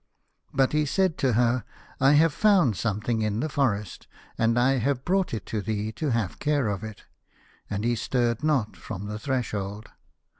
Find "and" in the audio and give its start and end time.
4.35-4.57, 7.69-7.83